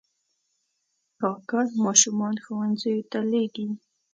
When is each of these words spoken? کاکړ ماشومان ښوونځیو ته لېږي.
کاکړ 1.19 1.65
ماشومان 1.85 2.35
ښوونځیو 2.43 3.07
ته 3.11 3.19
لېږي. 3.31 3.67